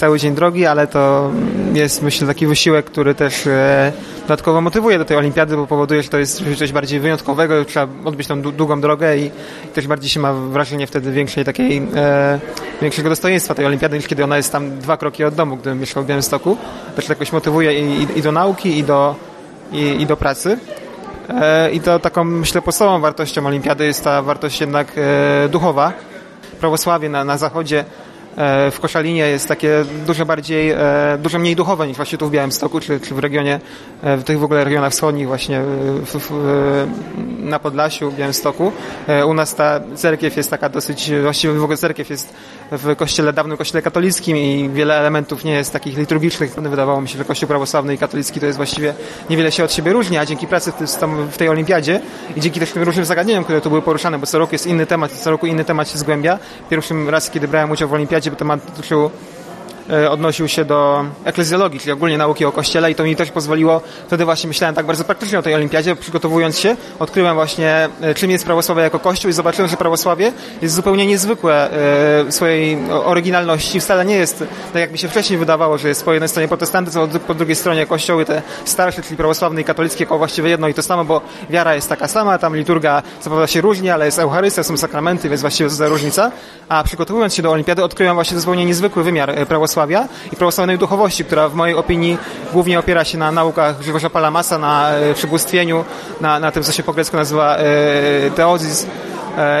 [0.00, 1.30] cały dzień drogi, ale to
[1.72, 6.08] jest myślę taki wysiłek, który też e, dodatkowo motywuje do tej olimpiady, bo powoduje, że
[6.08, 9.30] to jest coś bardziej wyjątkowego, trzeba odbyć tą długą drogę i
[9.74, 12.38] też bardziej się ma wrażenie wtedy większej takiej, e,
[12.82, 16.02] większego dostojeństwa tej olimpiady, niż kiedy ona jest tam dwa kroki od domu, gdybym mieszkał
[16.02, 16.56] w Białymstoku.
[16.96, 19.14] Też jakoś motywuje i, i, i do nauki, i do,
[19.72, 20.58] i, i do pracy.
[21.28, 24.92] E, I to taką, myślę, podstawową wartością olimpiady jest ta wartość jednak
[25.50, 25.92] duchowa.
[26.60, 27.84] Prawosławie na, na zachodzie
[28.70, 32.80] w Koszalinie jest takie dużo bardziej, e, dużo mniej duchowe niż właśnie tu w Białymstoku,
[32.80, 33.60] czy, czy w regionie,
[34.02, 35.62] e, w tych w ogóle regionach wschodnich właśnie
[36.02, 36.30] w, w,
[37.38, 38.72] na Podlasiu, w Białymstoku.
[39.26, 42.34] U nas ta cerkiew jest taka dosyć, właściwie w ogóle cerkiew jest
[42.70, 46.54] w kościele, dawnym kościele katolickim i wiele elementów nie jest takich liturgicznych.
[46.54, 48.94] Wydawało mi się, że kościół prawosławny i katolicki to jest właściwie
[49.30, 50.72] niewiele się od siebie różni, a dzięki pracy
[51.30, 52.00] w tej olimpiadzie
[52.36, 54.86] i dzięki też tym różnym zagadnieniom, które tu były poruszane, bo co roku jest inny
[54.86, 56.38] temat, co roku inny temat się zgłębia.
[56.70, 59.10] Pierwszym raz, kiedy brałem udział w olimpiadzie, bo temat dotyczył E,
[60.10, 64.24] odnosił się do eklezjologii, czyli ogólnie nauki o Kościele i to mi też pozwoliło, wtedy
[64.24, 68.44] właśnie myślałem tak bardzo praktycznie o tej olimpiadzie, przygotowując się, odkryłem właśnie e, czym jest
[68.44, 71.70] prawosławie jako Kościół i zobaczyłem, że prawosławie jest zupełnie niezwykłe e,
[72.24, 76.12] w swojej oryginalności, wcale nie jest tak jak mi się wcześniej wydawało, że jest po
[76.12, 80.18] jednej stronie protestantyzm, a po drugiej stronie kościoły te starsze, czyli prawosławne i katolickie, jako
[80.18, 83.60] właściwie jedno i to samo, bo wiara jest taka sama, tam liturga co prawda się
[83.60, 86.30] różni, ale jest Eucharystia, są sakramenty, więc właściwie to za różnica,
[86.68, 91.24] a przygotowując się do olimpiady odkryłem właśnie zupełnie niezwykły wymiar prawosławia prawosławia i prawosławnej duchowości,
[91.24, 92.18] która w mojej opinii
[92.52, 95.84] głównie opiera się na naukach Grzegorza Palamasa, na e, przybóstwieniu,
[96.20, 98.86] na, na tym, co się po grecku nazywa e, teozis,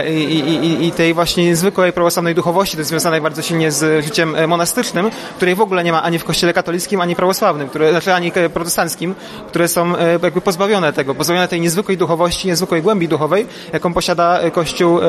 [0.08, 4.36] i, i, i tej właśnie niezwykłej prawosławnej duchowości, to jest związane bardzo silnie z życiem
[4.36, 8.14] e, monastycznym, której w ogóle nie ma ani w kościele katolickim, ani prawosławnym, które, znaczy
[8.14, 9.14] ani protestanckim,
[9.48, 14.40] które są e, jakby pozbawione tego, pozbawione tej niezwykłej duchowości, niezwykłej głębi duchowej, jaką posiada
[14.50, 15.00] kościół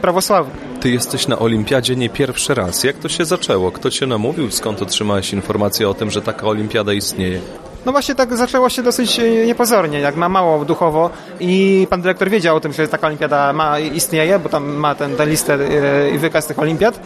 [0.00, 0.54] prawosławny.
[0.80, 2.84] Ty jesteś na olimpiadzie nie pierwszy raz.
[2.84, 3.72] Jak to się zaczęło?
[3.72, 4.50] Kto cię namówił?
[4.50, 7.40] Skąd otrzymałeś informację o tym, że taka olimpiada istnieje?
[7.86, 11.10] No właśnie tak zaczęło się dosyć e, niepozornie, jak ma mało duchowo.
[11.40, 15.16] I pan dyrektor wiedział o tym, że taka olimpiada ma, istnieje, bo tam ma ten,
[15.16, 17.00] tę listę e, i wykaz tych olimpiad,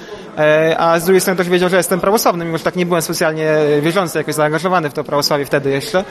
[0.78, 3.52] a z drugiej strony też wiedział, że jestem prawosławny, mimo że tak nie byłem specjalnie
[3.82, 6.04] wierzący, jakoś zaangażowany w to prawosławie wtedy jeszcze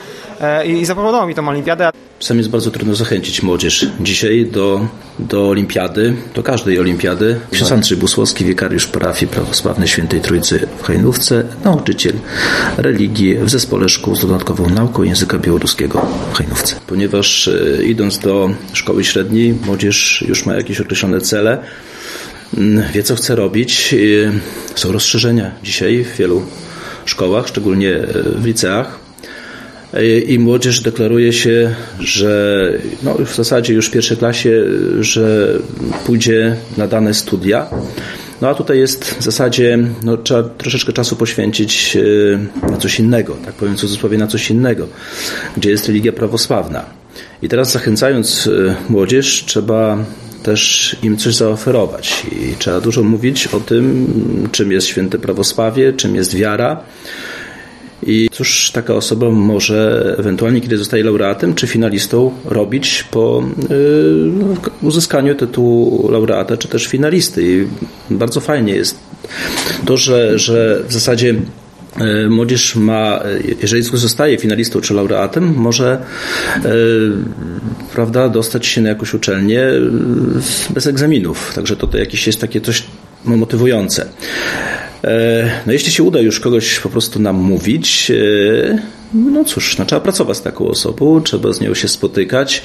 [0.66, 1.90] i zaproponował mi tą olimpiadę.
[2.18, 4.86] Czasami jest bardzo trudno zachęcić młodzież dzisiaj do,
[5.18, 7.40] do olimpiady, do każdej olimpiady.
[7.50, 12.12] Ksiądz Andrzej Busłowski, wikariusz parafii prawosławnej Świętej Trójcy w Hajnówce, nauczyciel
[12.76, 16.76] religii w zespole szkół z dodatkową nauką języka białoruskiego w Hajnówce.
[16.86, 21.58] Ponieważ e, idąc do szkoły średniej, młodzież już ma jakieś określone cele,
[22.94, 23.94] wie co chce robić.
[24.74, 26.42] Są rozszerzenia dzisiaj w wielu
[27.04, 28.06] szkołach, szczególnie e,
[28.36, 29.08] w liceach
[30.26, 34.64] i młodzież deklaruje się, że no, w zasadzie już w pierwszej klasie,
[35.00, 35.52] że
[36.06, 37.66] pójdzie na dane studia.
[38.40, 41.96] No a tutaj jest w zasadzie, no, trzeba troszeczkę czasu poświęcić
[42.64, 44.86] e, na coś innego, tak powiem w cudzysłowie, na coś innego,
[45.56, 46.84] gdzie jest religia prawosławna.
[47.42, 49.98] I teraz zachęcając e, młodzież, trzeba
[50.48, 56.14] też im coś zaoferować i trzeba dużo mówić o tym, czym jest święte prawosławie, czym
[56.14, 56.80] jest wiara,
[58.02, 65.34] i cóż taka osoba może ewentualnie, kiedy zostaje laureatem czy finalistą, robić po y, uzyskaniu
[65.34, 67.42] tytułu laureata czy też finalisty.
[67.42, 67.66] I
[68.14, 68.98] bardzo fajnie jest
[69.86, 71.34] to, że, że w zasadzie
[72.28, 73.20] Młodzież ma,
[73.62, 76.02] jeżeli zostaje finalistą czy laureatem, może
[76.56, 76.68] y,
[77.94, 79.62] prawda, dostać się na jakąś uczelnię
[80.70, 81.52] bez egzaminów.
[81.54, 82.84] Także to, to jakieś jest takie coś
[83.24, 84.06] motywujące.
[85.04, 89.84] E, no jeśli się uda już kogoś po prostu nam mówić, e, no cóż, no,
[89.84, 92.62] trzeba pracować z taką osobą, trzeba z nią się spotykać.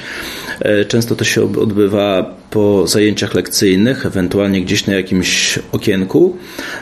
[0.60, 6.36] E, często to się odbywa po zajęciach lekcyjnych, ewentualnie gdzieś na jakimś okienku.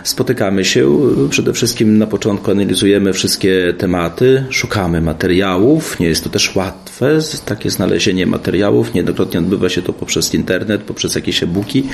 [0.04, 0.98] Spotykamy się,
[1.30, 6.00] przede wszystkim na początku analizujemy wszystkie tematy, szukamy materiałów.
[6.00, 8.94] Nie jest to też łatwe, takie znalezienie materiałów.
[8.94, 11.84] Niejednokrotnie odbywa się to poprzez internet, poprzez jakieś e-booki,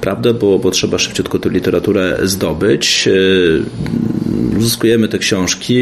[0.00, 3.08] prawda, bo, bo trzeba szybciutko tę literaturę zdobyć.
[4.58, 5.74] Uzyskujemy te książki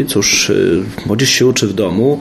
[0.00, 0.54] i cóż, e,
[1.06, 2.20] młodzież się uczy w domu,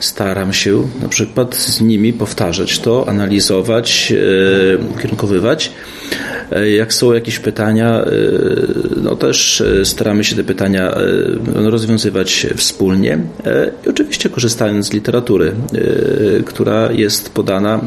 [0.00, 5.72] staram się na przykład z nimi powtarzać to, analizować, e, kierunkowywać.
[6.52, 8.04] E, jak są jakieś pytania,
[9.02, 10.94] no też staramy się te pytania
[11.54, 13.18] rozwiązywać wspólnie
[13.86, 15.52] i oczywiście korzystając z literatury,
[16.46, 17.80] która jest podana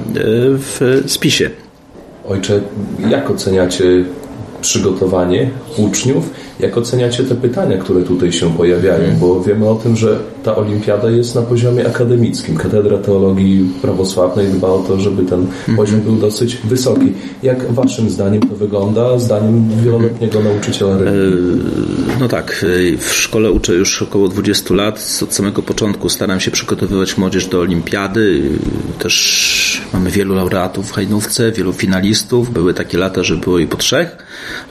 [0.58, 1.49] w spisie.
[2.25, 2.62] Ojcze,
[3.10, 3.86] jak oceniacie
[4.62, 9.15] przygotowanie uczniów jak oceniacie te pytania, które tutaj się pojawiają?
[9.19, 12.58] Bo wiemy o tym, że ta olimpiada jest na poziomie akademickim.
[12.58, 17.13] Katedra Teologii Prawosławnej dba o to, żeby ten poziom był dosyć wysoki.
[17.43, 21.39] Jak waszym zdaniem to wygląda, zdaniem wieloletniego nauczyciela religii?
[22.19, 22.65] No tak,
[22.99, 25.19] w szkole uczę już około 20 lat.
[25.23, 28.41] Od samego początku staram się przygotowywać młodzież do olimpiady.
[28.99, 32.54] Też mamy wielu laureatów w Hajnówce, wielu finalistów.
[32.54, 34.17] Były takie lata, że było i po trzech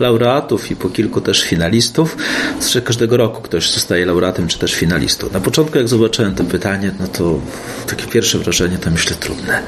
[0.01, 2.17] laureatów i po kilku też finalistów.
[2.61, 5.27] Zresztą każdego roku ktoś zostaje laureatem czy też finalistą.
[5.33, 7.41] Na początku jak zobaczyłem to pytanie, no to
[7.87, 9.63] takie pierwsze wrażenie to myślę trudne.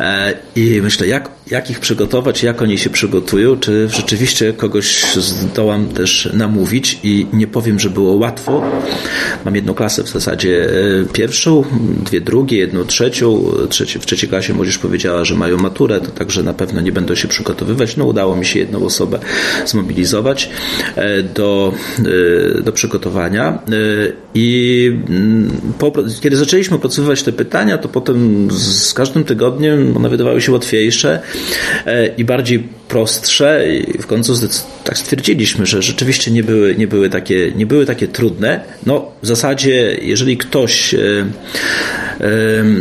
[0.00, 5.88] E, I myślę, jak, jak ich przygotować, jak oni się przygotują, czy rzeczywiście kogoś zdołam
[5.88, 8.62] też namówić i nie powiem, że było łatwo.
[9.44, 11.64] Mam jedną klasę w zasadzie e, pierwszą,
[12.04, 13.52] dwie drugie, jedną trzecią.
[14.00, 17.28] W trzeciej klasie młodzież powiedziała, że mają maturę, to także na pewno nie będą się
[17.28, 17.96] przygotowywać.
[17.96, 19.18] No udało mi się jedną osobę
[19.66, 20.50] zmobilizować
[20.96, 21.74] e, do,
[22.64, 23.58] do przygotowania.
[24.34, 24.92] I
[25.78, 31.20] po, kiedy zaczęliśmy opracowywać te pytania, to potem z każdym tygodniem one wydawały się łatwiejsze
[32.16, 34.48] i bardziej prostsze i w końcu
[34.84, 38.60] tak stwierdziliśmy, że rzeczywiście nie były, nie były, takie, nie były takie trudne.
[38.86, 40.94] No w zasadzie, jeżeli ktoś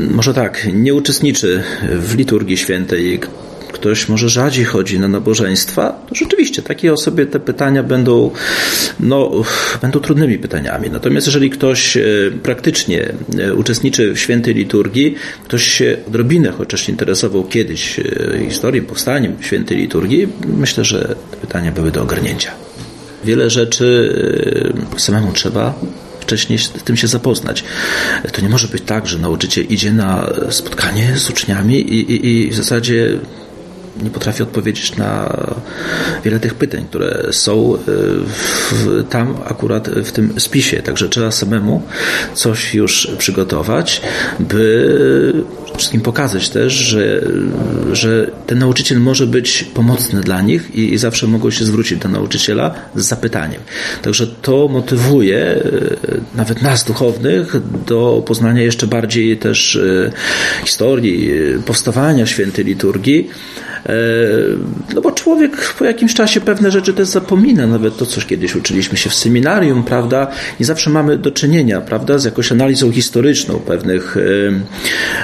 [0.09, 1.63] może tak, nie uczestniczy
[1.99, 3.19] w liturgii świętej,
[3.75, 8.31] ktoś może rzadziej chodzi na nabożeństwa, to rzeczywiście takiej osobie te pytania będą,
[8.99, 9.43] no,
[9.81, 10.89] będą trudnymi pytaniami.
[10.89, 12.03] Natomiast jeżeli ktoś e,
[12.43, 18.03] praktycznie e, uczestniczy w świętej liturgii, ktoś się odrobinę chociaż interesował kiedyś e,
[18.49, 22.51] historią, powstaniem świętej liturgii, myślę, że te pytania były do ogarnięcia.
[23.23, 23.85] Wiele rzeczy
[24.97, 25.73] samemu trzeba
[26.19, 27.63] wcześniej z tym się zapoznać.
[28.31, 32.51] To nie może być tak, że nauczyciel idzie na spotkanie z uczniami i, i, i
[32.51, 33.19] w zasadzie
[34.03, 35.38] nie potrafi odpowiedzieć na
[36.23, 37.77] wiele tych pytań, które są
[38.27, 40.81] w, tam akurat w tym spisie.
[40.81, 41.81] Także trzeba samemu
[42.34, 44.01] coś już przygotować,
[44.39, 44.86] by
[45.77, 47.21] wszystkim pokazać też, że,
[47.91, 52.10] że ten nauczyciel może być pomocny dla nich i, i zawsze mogą się zwrócić do
[52.10, 53.62] nauczyciela z zapytaniem.
[54.01, 55.62] Także to motywuje e,
[56.36, 57.55] nawet nas duchownych
[57.88, 60.12] do poznania jeszcze bardziej też e,
[60.63, 61.29] historii
[61.65, 63.29] powstawania świętej liturgii,
[64.95, 68.97] no bo człowiek po jakimś czasie pewne rzeczy też zapomina, nawet to, co kiedyś uczyliśmy
[68.97, 70.27] się w seminarium, prawda?
[70.59, 74.17] Nie zawsze mamy do czynienia, prawda, z jakąś analizą historyczną pewnych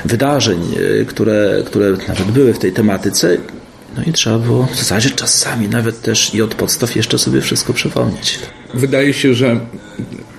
[0.06, 0.60] wydarzeń,
[1.08, 3.38] które, które nawet były w tej tematyce.
[3.98, 7.74] No i trzeba było w zasadzie czasami nawet też i od podstaw jeszcze sobie wszystko
[7.74, 8.40] przypomnieć.
[8.74, 9.60] Wydaje się, że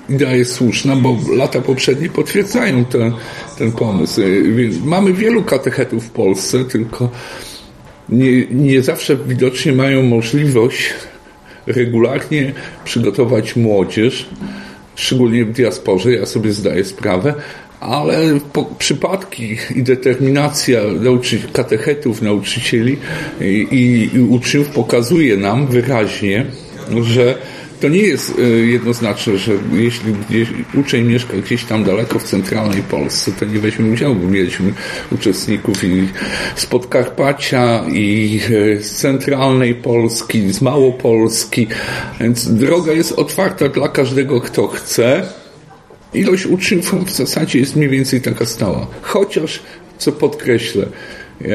[0.09, 3.13] idea jest słuszna, bo lata poprzednie potwierdzają ten,
[3.59, 4.21] ten pomysł.
[4.85, 7.11] Mamy wielu katechetów w Polsce, tylko
[8.13, 10.95] nie, nie zawsze widocznie mają możliwość
[11.67, 12.53] regularnie
[12.85, 14.29] przygotować młodzież,
[14.95, 17.35] szczególnie w diasporze, ja sobie zdaję sprawę,
[17.81, 18.39] ale
[18.79, 22.97] przypadki i determinacja nauczy, katechetów, nauczycieli
[23.41, 26.47] i, i, i uczniów pokazuje nam wyraźnie,
[27.03, 27.39] że
[27.83, 32.83] to nie jest e, jednoznaczne, że jeśli gdzieś, uczeń mieszka gdzieś tam daleko w centralnej
[32.83, 34.15] Polsce, to nie weźmie udziału.
[34.15, 34.73] Mieliśmy
[35.13, 36.09] uczestników i
[36.57, 38.41] z Podkarpacia, i
[38.77, 41.67] e, z centralnej Polski, z Małopolski,
[42.21, 45.29] więc droga jest otwarta dla każdego, kto chce.
[46.15, 48.87] Ilość uczniów w zasadzie jest mniej więcej taka stała.
[49.03, 49.61] Chociaż,
[49.99, 50.87] co podkreślę,
[51.45, 51.49] e,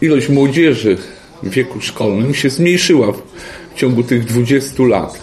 [0.00, 0.96] ilość młodzieży
[1.42, 3.12] w wieku szkolnym się zmniejszyła
[3.74, 5.20] w ciągu tych 20 lat.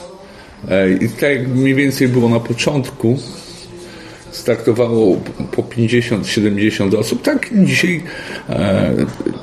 [0.70, 3.18] E, I tak jak mniej więcej było na początku,
[4.32, 8.04] startowało po 50-70 osób, tak dzisiaj
[8.50, 8.94] e,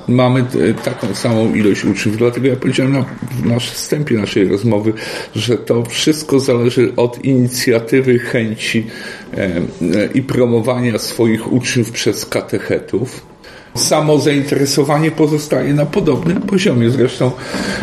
[0.08, 0.44] mamy
[0.84, 2.16] taką samą ilość uczniów.
[2.18, 3.04] Dlatego ja powiedziałem na,
[3.44, 4.92] na wstępie naszej rozmowy,
[5.36, 8.86] że to wszystko zależy od inicjatywy, chęci
[9.34, 9.60] e, e,
[10.14, 13.37] i promowania swoich uczniów przez katechetów
[13.74, 16.90] samo zainteresowanie pozostaje na podobnym poziomie.
[16.90, 17.30] Zresztą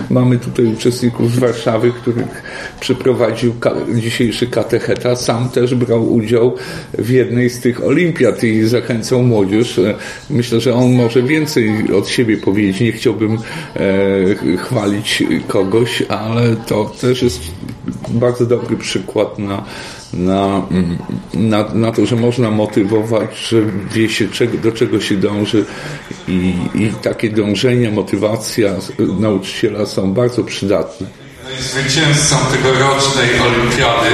[0.09, 2.43] mamy tutaj uczestników z Warszawy, których
[2.79, 3.53] przeprowadził
[3.95, 5.15] dzisiejszy katecheta.
[5.15, 6.55] Sam też brał udział
[6.97, 9.79] w jednej z tych olimpiad i zachęcał młodzież.
[10.29, 12.79] Myślę, że on może więcej od siebie powiedzieć.
[12.79, 13.37] Nie chciałbym
[13.75, 17.41] e, chwalić kogoś, ale to też jest
[18.07, 19.63] bardzo dobry przykład na
[20.15, 20.61] na,
[21.33, 23.57] na, na to, że można motywować, że
[23.93, 25.65] wie się czego, do czego się dąży
[26.27, 28.69] i, i takie dążenia, motywacja
[29.19, 31.07] nauczyciela są bardzo przydatne.
[31.59, 34.09] Zwycięzcą tegorocznej olimpiady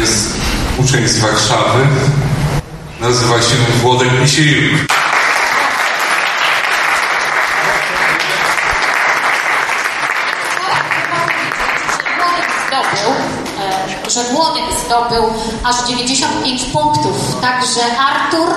[0.00, 0.34] jest
[0.78, 1.84] uczeń z Warszawy.
[3.00, 5.03] Nazywa się Włodek Misiejuk.
[14.32, 15.24] Młody zdobył
[15.64, 17.40] aż 95 punktów.
[17.40, 18.48] Także Artur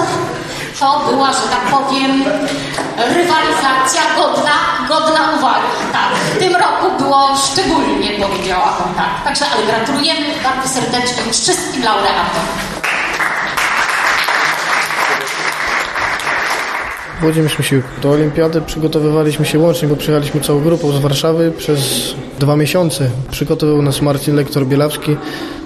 [0.80, 2.24] to była, że tak powiem,
[2.98, 5.68] rywalizacja godna, godna uwagi.
[5.94, 9.24] Tak, w tym roku było szczególnie, powiedziałabym tak.
[9.24, 12.67] Także, ale gratulujemy bardzo serdecznie wszystkim laureatom.
[17.22, 17.86] Włodzimierz Misiłek.
[18.02, 23.10] Do olimpiady przygotowywaliśmy się łącznie, bo przyjechaliśmy całą grupą z Warszawy przez dwa miesiące.
[23.32, 25.16] Przygotował nas Marcin Lektor Bielawski.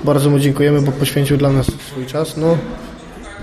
[0.03, 2.37] Bardzo mu dziękujemy, bo poświęcił dla nas swój czas.
[2.37, 2.57] No,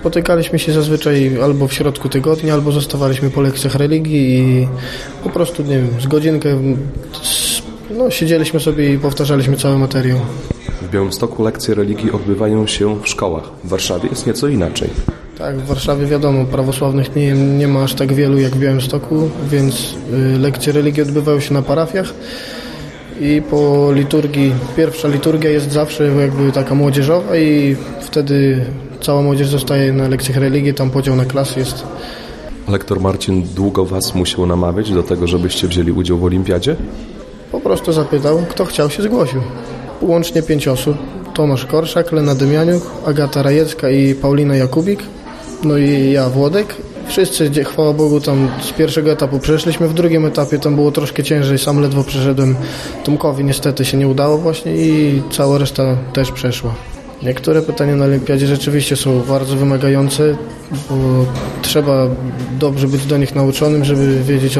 [0.03, 4.67] Potykaliśmy się zazwyczaj albo w środku tygodnia, albo zostawaliśmy po lekcjach religii i
[5.23, 6.49] po prostu, nie wiem, z godzinkę
[7.89, 10.19] no, siedzieliśmy sobie i powtarzaliśmy cały materiał.
[10.81, 13.43] W Białymstoku lekcje religii odbywają się w szkołach.
[13.63, 14.89] W Warszawie jest nieco inaczej.
[15.39, 19.95] Tak, w Warszawie wiadomo, prawosławnych nie, nie ma aż tak wielu jak w Białymstoku, więc
[20.35, 22.13] y, lekcje religii odbywają się na parafiach
[23.21, 28.65] i po liturgii, pierwsza liturgia jest zawsze jakby taka młodzieżowa i wtedy
[29.01, 31.83] cała młodzież zostaje na lekcjach religii, tam podział na klasy jest.
[32.67, 36.75] Lektor Marcin długo Was musiał namawiać do tego, żebyście wzięli udział w olimpiadzie?
[37.51, 39.41] Po prostu zapytał, kto chciał się zgłosił.
[40.01, 40.97] Łącznie pięć osób.
[41.33, 44.99] Tomasz Korszak, Lena Dymianiuk, Agata Rajecka i Paulina Jakubik
[45.63, 46.75] no i ja, Włodek.
[47.07, 49.87] Wszyscy, chwała Bogu, tam z pierwszego etapu przeszliśmy.
[49.87, 51.57] W drugim etapie tam było troszkę ciężej.
[51.57, 52.55] Sam ledwo przeszedłem.
[53.03, 56.75] Tomkowi niestety się nie udało właśnie i cała reszta też przeszła.
[57.23, 60.37] Niektóre pytania na olimpiadzie rzeczywiście są bardzo wymagające,
[60.89, 61.25] bo
[61.61, 62.07] trzeba
[62.59, 64.57] dobrze być do nich nauczonym, żeby wiedzieć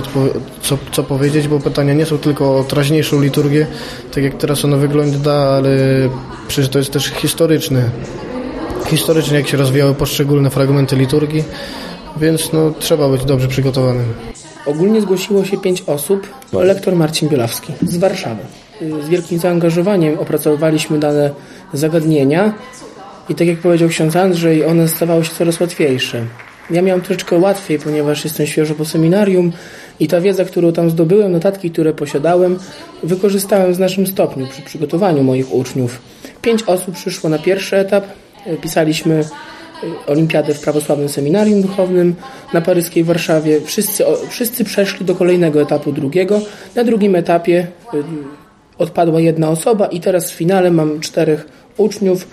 [0.61, 3.67] co, co powiedzieć, bo pytania nie są tylko o teraźniejszą liturgię,
[4.13, 5.69] tak jak teraz ona wygląda, ale
[6.47, 7.89] przecież to jest też historyczne
[8.89, 11.43] historycznie, jak się rozwijały poszczególne fragmenty liturgii,
[12.17, 14.13] więc no, trzeba być dobrze przygotowanym.
[14.65, 16.27] Ogólnie zgłosiło się pięć osób.
[16.53, 18.41] Lektor Marcin Bielawski z Warszawy.
[19.05, 21.31] Z wielkim zaangażowaniem opracowywaliśmy dane
[21.73, 22.53] zagadnienia
[23.29, 26.25] i tak jak powiedział ksiądz Andrzej, one stawały się coraz łatwiejsze.
[26.71, 29.51] Ja miałem troszeczkę łatwiej, ponieważ jestem świeżo po seminarium
[29.99, 32.59] i ta wiedza, którą tam zdobyłem, notatki, które posiadałem,
[33.03, 35.99] wykorzystałem w znacznym stopniu przy przygotowaniu moich uczniów.
[36.41, 38.05] Pięć osób przyszło na pierwszy etap.
[38.61, 39.23] Pisaliśmy
[40.07, 42.15] olimpiadę w prawosławnym seminarium duchownym
[42.53, 43.61] na paryskiej Warszawie.
[43.61, 46.41] Wszyscy, wszyscy przeszli do kolejnego etapu drugiego.
[46.75, 47.67] Na drugim etapie
[48.77, 51.45] odpadła jedna osoba i teraz w finale mam czterech
[51.77, 52.27] uczniów,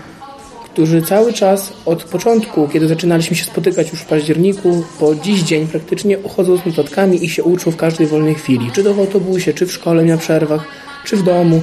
[0.65, 5.67] którzy cały czas od początku, kiedy zaczynaliśmy się spotykać już w październiku, po dziś dzień
[5.67, 8.71] praktycznie chodzą z notatkami i się uczą w każdej wolnej chwili.
[8.73, 10.65] Czy to w autobusie, czy w szkole na przerwach,
[11.05, 11.63] czy w domu.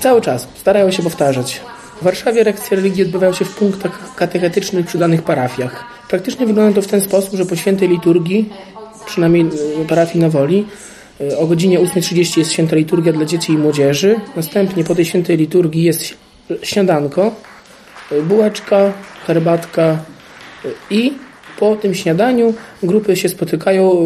[0.00, 1.60] Cały czas starają się powtarzać.
[2.00, 5.84] W Warszawie lekcje religii odbywają się w punktach katechetycznych przy danych parafiach.
[6.08, 8.48] Praktycznie wygląda to w ten sposób, że po świętej liturgii,
[9.06, 9.46] przynajmniej
[9.88, 10.66] parafii na Woli,
[11.38, 14.16] o godzinie 8.30 jest święta liturgia dla dzieci i młodzieży.
[14.36, 16.14] Następnie po tej świętej liturgii jest
[16.62, 17.34] śniadanko,
[18.22, 18.92] bułeczka,
[19.26, 19.98] herbatka
[20.90, 21.12] i
[21.58, 23.96] po tym śniadaniu grupy się spotykają,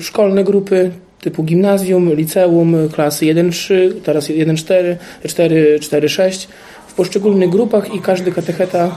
[0.00, 6.46] szkolne grupy typu gimnazjum, liceum, klasy 1-3, teraz 1-4, 4-4-6
[6.92, 8.96] w poszczególnych grupach i każdy katecheta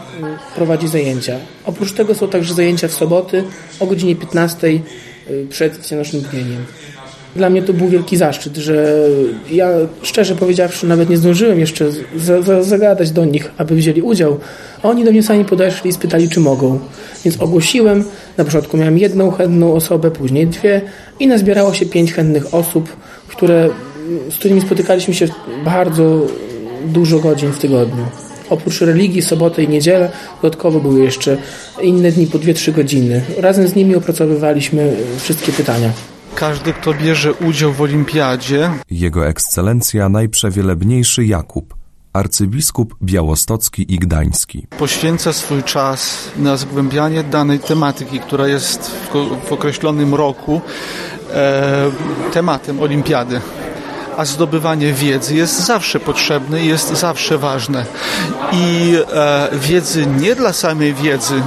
[0.56, 1.38] prowadzi zajęcia.
[1.66, 3.43] Oprócz tego są także zajęcia w soboty
[3.80, 4.80] o godzinie 15
[5.50, 6.66] przed naszym bdzeniem.
[7.36, 9.08] Dla mnie to był wielki zaszczyt, że
[9.52, 9.70] ja
[10.02, 11.86] szczerze powiedziawszy nawet nie zdążyłem jeszcze
[12.16, 14.39] za, za, zagadać do nich, aby wzięli udział,
[14.84, 16.80] a oni do mnie sami podeszli i spytali, czy mogą.
[17.26, 18.04] Więc ogłosiłem,
[18.38, 20.82] na początku miałem jedną chętną osobę, później dwie
[21.20, 22.96] i nazbierało się pięć chętnych osób,
[23.28, 23.70] które,
[24.30, 25.28] z którymi spotykaliśmy się
[25.66, 26.28] bardzo
[26.86, 28.05] dużo godzin w tygodniu.
[28.49, 30.11] Oprócz religii, sobotę i niedzielę,
[30.41, 31.38] dodatkowo były jeszcze
[31.81, 33.21] inne dni po 2-3 godziny.
[33.38, 35.89] Razem z nimi opracowywaliśmy wszystkie pytania.
[36.36, 41.75] Każdy, kto bierze udział w olimpiadzie, Jego ekscelencja najprzewielebniejszy Jakub,
[42.13, 44.67] arcybiskup białostocki i gdański.
[44.77, 50.61] poświęca swój czas na zgłębianie danej tematyki, która jest w, w określonym roku
[51.33, 51.91] e,
[52.33, 53.41] tematem olimpiady.
[54.18, 57.86] A zdobywanie wiedzy jest zawsze potrzebne jest zawsze ważne.
[58.51, 61.41] I e, wiedzy nie dla samej wiedzy,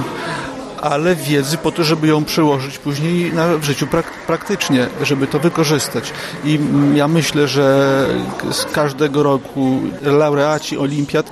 [0.81, 5.39] ale wiedzy po to, żeby ją przełożyć później na, w życiu prak praktycznie, żeby to
[5.39, 6.13] wykorzystać.
[6.45, 6.59] I
[6.95, 8.05] ja myślę, że
[8.51, 11.31] z każdego roku laureaci olimpiad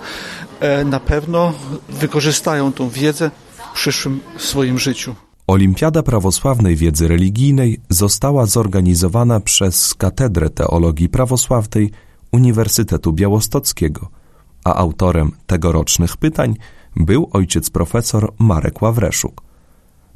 [0.59, 1.53] e, na pewno
[1.89, 3.31] wykorzystają tą wiedzę
[3.71, 5.26] w przyszłym swoim życiu.
[5.47, 11.91] Olimpiada Prawosławnej Wiedzy Religijnej została zorganizowana przez Katedrę Teologii Prawosławnej
[12.31, 14.09] Uniwersytetu Białostockiego,
[14.63, 16.55] a autorem tegorocznych pytań
[16.95, 19.41] był ojciec profesor Marek Ławreszuk.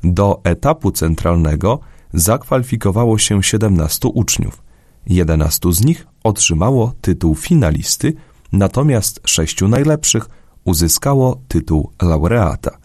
[0.04, 1.80] Do etapu centralnego
[2.14, 4.64] zakwalifikowało się 17 uczniów.
[5.08, 8.14] 11 z nich otrzymało tytuł finalisty,
[8.52, 10.30] natomiast sześciu najlepszych
[10.64, 12.81] uzyskało tytuł laureata.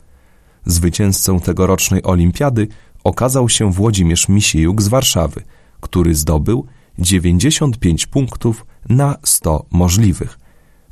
[0.67, 2.69] Zwycięzcą tegorocznej olimpiady
[3.05, 5.43] okazał się Włodzimierz Misiejuk z Warszawy,
[5.81, 6.67] który zdobył
[6.99, 10.39] 95 punktów na 100 możliwych.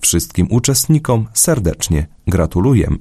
[0.01, 2.99] Wszystkim uczestnikom serdecznie gratulujemy.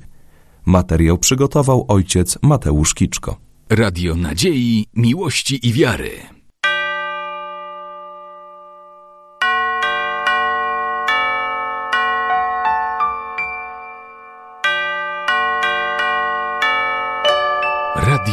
[0.65, 3.37] Materiał przygotował ojciec Mateusz Kiczko.
[3.69, 6.32] Radio Nadziei, Miłości i Wiary.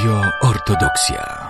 [0.01, 1.49] Radio Ortodoksja.